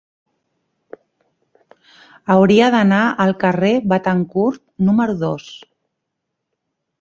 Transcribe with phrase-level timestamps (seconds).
[2.35, 5.47] Hauria d'anar al carrer de Béthencourt número dos.